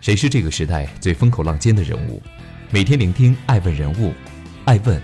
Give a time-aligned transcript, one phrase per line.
[0.00, 2.22] 谁是这个时代最风口浪尖的人物？
[2.70, 4.14] 每天聆听爱问人物，
[4.64, 4.98] 爱问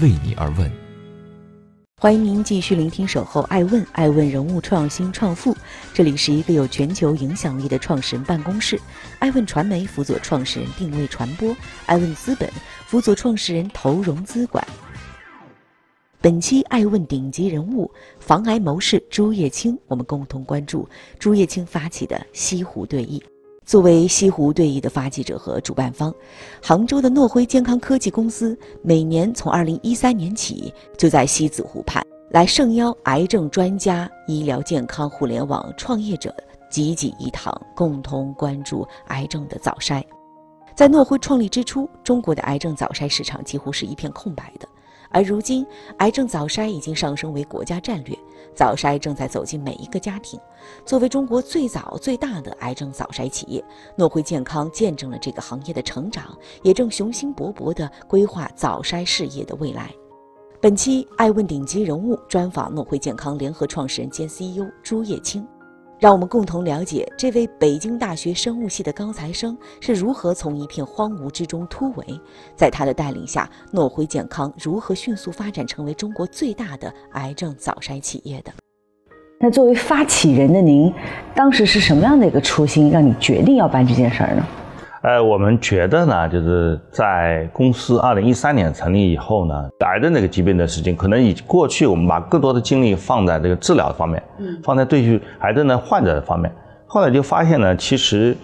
[0.00, 0.70] 为你而问。
[2.00, 5.54] 欢迎您继续聆听《守候爱问》，爱问人物创新创富。
[5.92, 8.80] 这里是一个有全球影响力的创始人办公室。
[9.18, 11.54] 爱问传媒辅佐创始人定位传播，
[11.84, 12.50] 爱问资本
[12.86, 14.66] 辅佐创始人投融资管。
[16.22, 20.88] 本期爱问顶级人物防癌谋士朱叶青，我们共同关注
[21.18, 23.20] 朱叶青发起的西湖对弈。
[23.68, 26.10] 作为西湖对弈的发起者和主办方，
[26.62, 36.34] 杭州的诺辉健康科技公司每年从2013年起就在西子湖畔来盛邀癌症专家、医疗健康互联网创业者
[36.70, 40.02] 济济一堂，共同关注癌症的早筛。
[40.74, 44.66] 在诺辉创立之初，中国的癌症早筛市场几乎是一片空白的。
[45.10, 45.66] 而如今，
[45.98, 48.16] 癌症早筛已经上升为国家战略，
[48.58, 50.36] 早筛正在走进每一个家庭。
[50.84, 59.94] 作为中国最早最大的癌症早筛企业，诺辉健康见证了这个行业的成长，也正雄心勃勃地规划早筛事业的未来。
[60.60, 65.46] 本期爱问顶级人物专访诺辉健康联合创始人兼 CEO 朱叶青。
[66.00, 72.04] 让我们共同了解这位北京大学生物系的高材生是如何从一片荒芜之中突围，
[72.54, 78.52] 在他的带领下，诺辉健康如何迅速发展成为中国最大的癌症早筛企业的。
[79.40, 80.92] 那作为发起人的您，
[81.34, 84.46] 当时是什么样的一个初心，让你决定要办这件事儿呢？
[85.02, 96.52] 呃，我们觉得呢，就是在公司二零一三年成立以后呢，癌症这个疾病的事情，可能以过去我们把更多的精力放在这个治疗方面，嗯，放在对于癌症的患者的方面，
[96.86, 98.36] 后来就发现呢，其实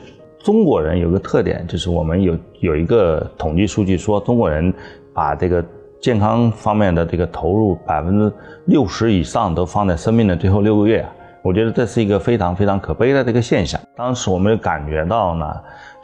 [0.44, 4.72] 中国人有个特点，就是我们有有一个统计数据说，中国人
[5.12, 5.64] 把这个
[6.00, 8.32] 健康方面的这个投入百分之
[8.66, 11.05] 六十以上都放在生命的最后六个月。
[11.42, 13.78] 我觉得这是一个非常非常可悲的这个现象。
[13.94, 15.47] 当时我们感觉到呢，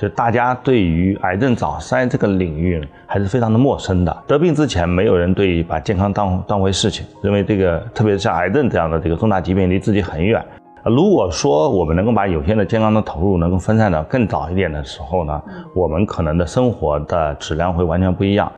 [0.01, 4.17] 就大家对于癌症早筛这个领域还是非常的陌生的。
[4.27, 10.43] 得病之前，没有人对把健康当当回事情，认为这个特别是像癌症这样的这个重大疾病离自己很远。
[10.87, 15.43] 如果说我们能够把有限的健康的投入能够分散到更早一点的时候呢，
[15.75, 18.51] 我们可能的生活的质量会完全不一样。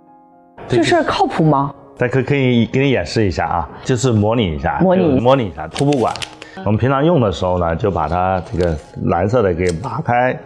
[0.68, 1.74] 这事儿靠谱吗？
[1.98, 6.14] 大可可以给你演示一下啊，就是模拟一下，模拟模拟一下瀑布管。
[6.64, 8.76] 我们平常用的时候呢，就把它这个
[9.06, 10.38] 蓝色的给拔开，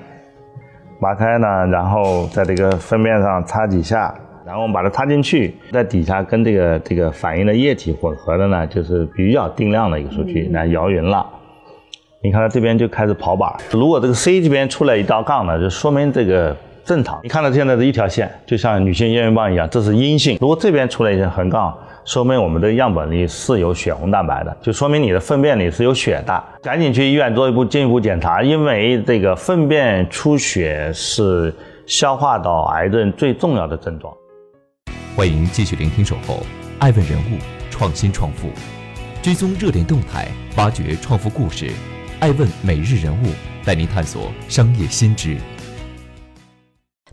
[1.00, 4.14] 拔开呢，然后在这个粪便上擦几下，
[4.44, 11.26] 然后我们把它插进去，在底下跟这个这个反应的液体混合的呢，就是比较定量的一个数据，来摇匀了。
[12.22, 17.20] 你看它这边就开始跑靶，如果这个 C 这边出来一道杠呢，就说明这个正常。
[17.22, 20.38] 你看到现在的一条线，就像女性验孕棒一样，这是阴性。
[20.40, 21.76] 如果这边出来一条横杠。
[22.06, 31.52] 说明我们的样本里是有血红蛋白的，就说明你的粪便里是有血的，赶紧去医院做一步进一步检查，因为这个粪便出血是
[31.84, 34.14] 消化道癌症最重要的症状。
[35.16, 36.34] 欢迎继续聆听《守候》，
[36.78, 37.38] 爱问人物，
[37.72, 38.50] 创新创富，
[39.20, 41.72] 追踪热点动态，挖掘创富故事，
[42.20, 43.26] 爱问每日人物
[43.64, 45.36] 带您探索商业新知。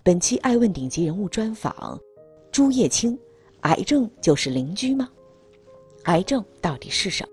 [0.03, 1.99] 本期爱问顶级人物专访，
[2.51, 3.17] 朱叶青。
[3.63, 5.09] 癌症就是邻居吗？
[6.03, 7.29] 癌症到底是什么？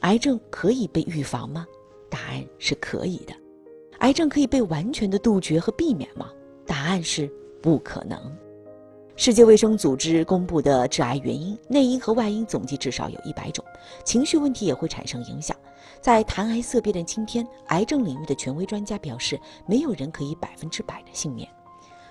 [0.00, 1.64] 癌症可以被预防吗？
[2.10, 3.32] 答案是可以的。
[4.00, 6.30] 癌症可以被完全的杜绝和避免吗？
[6.66, 7.30] 答案是
[7.62, 8.20] 不可能。
[9.14, 13.64] 世界卫生组织公布的致癌原因，内因和外因总计至少有一百种。
[14.04, 15.56] 情绪问题也会产生影响。
[16.00, 21.48] 在谈癌色变的今天，癌症领域的权威专家表示，没有人可以百分之百的幸免。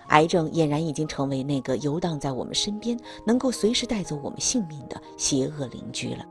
[0.08, 6.26] 癌症俨然已经成为那个游荡在我们身边、能够随时带走我们性命的邪恶邻居了。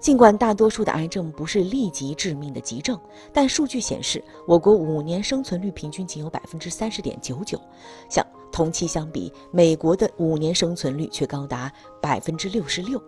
[0.00, 2.98] 尽管大多数的癌症不是立即致命的急症，
[3.34, 7.60] 但数据显示，我国五年生存率平均仅有百分之三十点九九，
[8.08, 11.70] 像同期相比，美国的五年生存率却高达
[12.00, 13.00] 百分之六十六。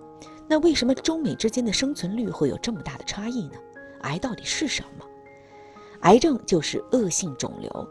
[0.46, 3.54] 那为什么中美之间的生存率会有这么大的差异呢？
[4.02, 5.04] 癌到底是什么？
[6.00, 7.88] 癌症就是恶性肿瘤。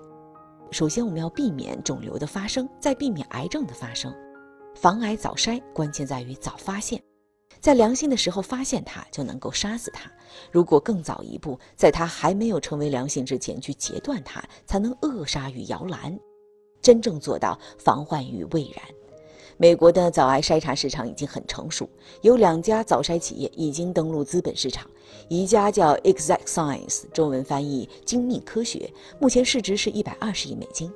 [0.72, 4.14] 首先，我们要避免肿瘤的发生，再避免癌症的发生。
[4.74, 7.02] 防癌早筛关键在于早发现，
[7.60, 10.10] 在良性的时候发现它，就能够杀死它；
[10.50, 16.18] 如果更早一步，在它还没有成为良性之前去截断它，才能扼杀与摇篮，
[16.82, 18.84] 真正做到防患于未然。
[19.62, 21.88] 美国的早癌筛查市场已经很成熟，
[22.22, 24.90] 有两家早筛企业已经登陆资本市场，
[25.28, 30.90] 一家叫 Exact Science，中文翻译精密科学，目前市值是一百二十亿美金；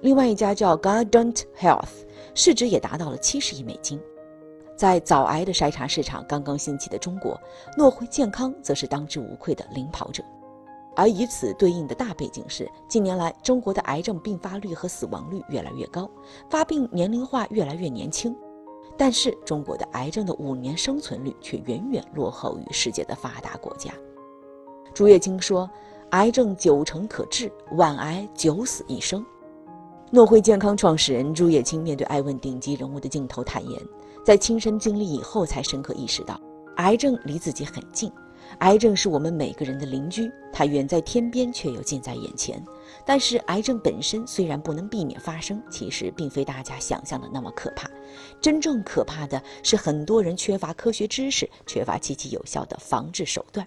[0.00, 1.90] 另外一家叫 Guardant Health，
[2.34, 4.00] 市值也达到了七十亿美金。
[4.78, 7.38] 在早癌的筛查市场刚刚兴起的中国，
[7.76, 10.24] 诺辉健康则是当之无愧的领跑者。
[10.96, 16.10] 而与此对应的大背景是，近年来中国的癌症并发率和死亡率越来越高，
[16.48, 18.34] 发病年龄化越来越年轻。
[18.96, 23.92] 但是，中国的癌症的五年生存率却远远落后于世界的发达国家。
[24.94, 25.68] 朱叶青说
[26.12, 29.22] ：“癌症九成可治，晚癌九死一生。”
[30.10, 33.78] 诺辉健康创始人朱叶青面对爱问顶级人物的镜头坦言，
[34.24, 36.40] 在亲身经历以后，才深刻意识到，
[36.76, 38.10] 癌症离自己很近。
[38.60, 42.62] 癌症是我们每个人的邻居，它远在天边，却又近在眼前。
[43.04, 47.88] 但是，癌症本身虽然不能避免发生，其实并非大家想象的那么可怕。
[48.40, 53.66] 真正可怕的是，很多人缺乏科学知识，缺乏积极有效的防治手段。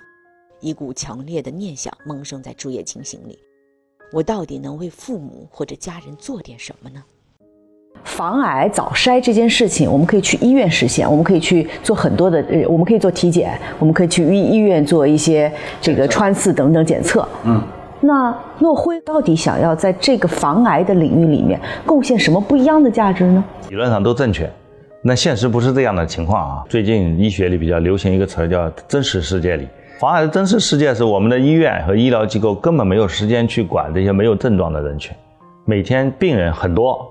[0.59, 3.39] 一股强烈的念想萌生在朱叶青心里：
[4.12, 7.03] 我到底能为父母或者家人做点什么呢？
[8.03, 17.25] 防癌早筛这件事情，我们可以去医院实现，我们可以去做很多的，呃，我们可以做体检，我们可以去医医院做一些这个穿刺等等检测。
[17.45, 17.62] 嗯，
[18.01, 23.44] 那诺辉到底想要在这个防癌的领域里面贡献什么不一样的价值呢？
[23.69, 24.50] 理论上都正确，
[25.01, 26.63] 那现实不是这样的情况啊。
[26.68, 29.68] 最近医学里比较流行一个词儿叫“真实世界里”，
[30.00, 35.15] 防癌的真实世界是我们的医院和医疗机构根本没有时间去管这些没有症状的人群，
[35.63, 37.07] 每天病人很多。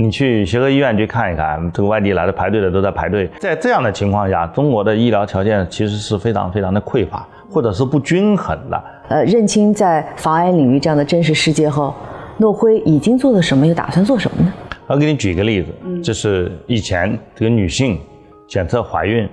[0.00, 3.28] 你去协和医院去看一看，这个外地来的排队的都在排队。
[3.38, 8.82] 在这样的情况下，中国的医疗条件其实是非常非常的匮乏，或者是不均衡的。
[9.10, 11.94] 呃，认清在防癌领域这样的真实世界后，
[12.38, 14.50] 诺辉已经做了什么，又打算做什么呢？
[14.86, 15.68] 我给你举个例子，
[16.02, 18.00] 就是以前这个女性
[18.48, 19.28] 检测怀孕。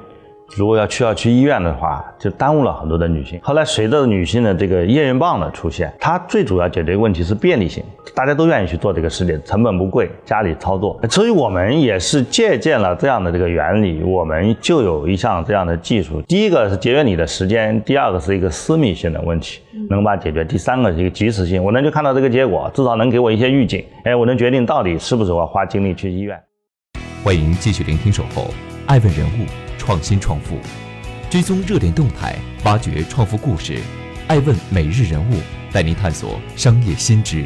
[0.56, 3.40] 如果要需要去医院的话，就耽误了很多的女性。
[3.44, 7.84] 后来随着女性的这个验孕棒的出现，它最主要解决问题是便利性，
[8.16, 11.00] 大家都愿意去做这个事情，成本不贵，家里操作。
[11.10, 16.22] 所以我们也是借鉴了这样的这个原理，我们就有一项这样的技术。
[16.24, 19.60] 第一个是节约你的时间，第二个是一个私密性的问题
[19.90, 23.84] 能把解决，第三个是一个及时性，我能就看到这个结果，至少能给我一些预警。
[24.06, 26.40] 哎，我能决定到底是不是我要花精力去医院。
[27.24, 28.48] 欢迎继续聆听《守候
[28.86, 29.44] 爱问人物》。
[29.88, 30.58] 创新创富，
[31.32, 33.80] 追踪热点动态，挖掘创富故事。
[34.28, 35.36] 爱问每日人物
[35.72, 37.46] 带您探索商业新知。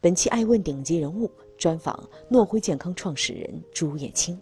[0.00, 1.96] 本期爱问顶级人物专访
[2.28, 4.36] 诺辉健康创始人朱叶青。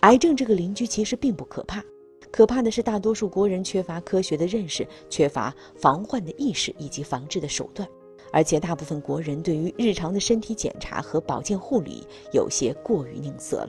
[0.00, 1.84] 癌症这个邻居其实并不可怕，
[2.32, 7.86] 可怕的是大多数国人缺乏科学的认识，缺乏防患的意识以及防治的手段，
[8.32, 13.68] 而且大部分国人对于日常的身体检查和保健护理有些过于吝啬了。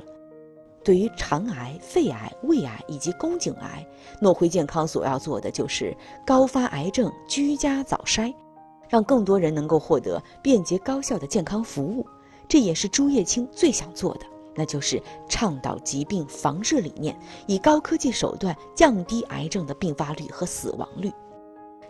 [0.84, 3.86] 对于肠癌、肺癌、胃癌以及宫颈癌，
[4.22, 5.96] 诺辉健康所要做的就是
[6.26, 8.34] 高发癌症居家早筛，
[8.88, 12.06] 让更多人能够获得便捷高效的健康服务。
[12.48, 14.22] 这也是朱叶青最想做的，
[14.56, 17.16] 那就是倡导疾病防治理念，
[17.46, 21.12] 以高科技手段降低癌症的并发率和死亡率。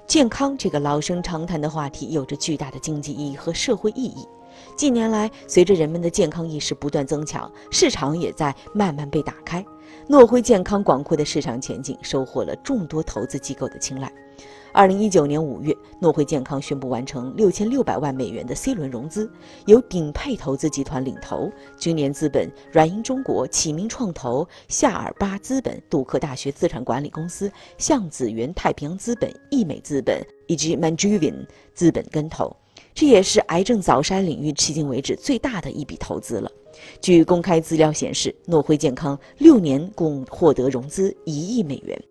[0.05, 4.27] 健康这个老生常谈的话题，有着巨大的经济意义和社会意义。
[4.75, 9.65] 近年来，随着人们的健康意识不断增强，市场也在慢慢被打开。
[10.07, 14.11] 诺辉健康广阔的市场前景收获了众多投资机构的青睐。
[14.71, 19.29] 二零一九年五月，诺辉健康宣布完成六千六百万美元的 C 轮融资，
[19.65, 32.55] 由鼎沛投资集团领投，君联资本、软银中国、启明创投、夏尔巴资本、杜克大学资产管理公司、向子源太平洋资本、易美资本以及 Manjuvin 资本跟投。
[32.93, 36.51] 这也是癌症早筛领域迄今为止最大的一笔投资了。
[37.01, 42.01] 据公开资料显示，诺辉健康六年共获得融资一亿美元，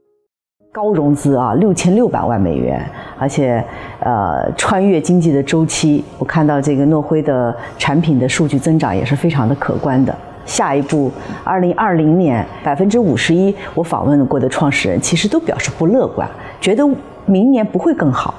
[0.73, 2.87] 高融资啊，六千六百万美元，
[3.19, 3.65] 而且
[4.01, 10.17] 呃，穿越经济的周期，我看到这个诺辉的产品的数据增长也是非常的可观的。
[10.45, 11.11] 下一步，
[11.45, 16.29] 二零二零年百分之五十一，我访问过的创始人其实都表示不乐观，
[16.61, 16.87] 觉得
[17.27, 18.35] 明年不会更好。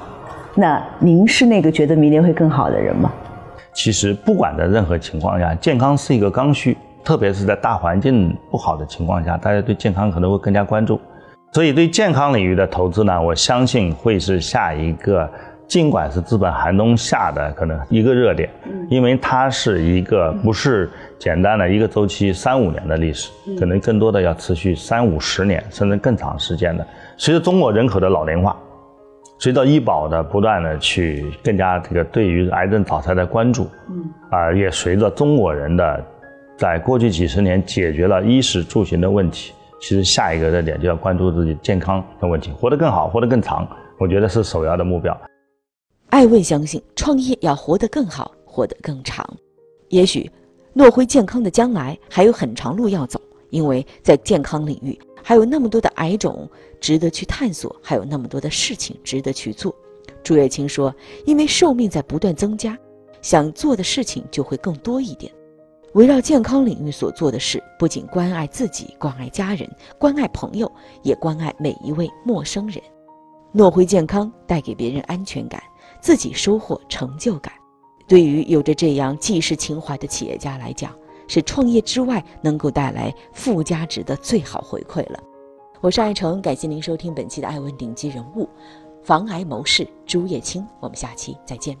[0.54, 3.12] 那您是那个觉得明年会更好的人吗？
[3.72, 11.00] 其实不管在任何情况下，健康是一个刚需，特别是在大环境不好的情况下，大家对健康可能会更加关注。
[11.52, 15.30] 所以对健康领域的投资呢，我相信会是下一个，
[15.68, 18.50] 尽管是资本寒冬下的可能一个热点，
[18.88, 26.84] 因为它是一个不是简单的一个周期三五年的历史，可能更多的要持续三五十年甚至更长时间的。
[27.16, 28.56] 随着中国人口的老龄化。
[29.40, 36.04] 随着医保的不断的去更加这个对于癌症早筛的关注，嗯，啊，也随着中国人的
[36.58, 43.66] 在过去几十年解决了衣食住行的问题，其实下一个热点就要关注自己健康的问题，活得更好，活得更长，
[43.98, 45.18] 我觉得是首要的目标。
[46.10, 49.26] 艾问相信，创业要活得更好，活得更长。
[49.88, 50.30] 也许，
[50.74, 53.18] 诺辉健康的将来还有很长路要走，
[53.48, 54.98] 因为在健康领域。
[55.30, 59.72] 还有那么多的癌种值得去探索，还有那么多的事情值得去做。
[60.24, 60.92] 朱月清说
[61.24, 62.76] ：“因为寿命在不断增加，
[63.22, 65.32] 想做的事情就会更多一点。
[65.92, 69.70] 围绕健康领域所做的事，不仅关爱自己、关爱家人、
[70.00, 70.68] 关爱朋友，
[71.04, 72.82] 也关爱每一位陌生人。
[73.52, 75.62] 诺辉健康带给别人安全感，
[76.00, 77.54] 自己收获成就感。
[78.08, 80.92] 对于有着这样济世情怀的企业家来讲，
[81.30, 85.20] 是创业之外能够带来附加值的最好回馈了。”
[85.80, 88.44] 我是爱成，感谢您收听本期的《爱问顶级人物》。
[89.04, 91.76] 防癌谋士朱叶青，我们下期再见。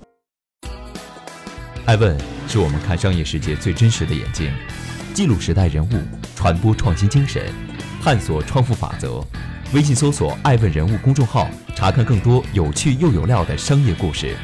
[1.84, 2.16] 爱问
[2.46, 4.52] 是我们看商业世界最真实的眼睛，
[5.12, 5.94] 记录时代人物，
[6.36, 7.52] 传播创新精神，
[8.00, 9.20] 探索创富法则。
[9.74, 14.36] 微信搜索“爱问人物”公众号，查看更多有趣又有料的商业故事。